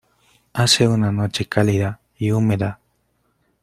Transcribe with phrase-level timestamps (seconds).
[0.53, 2.79] Hace una noche cálida y húmeda.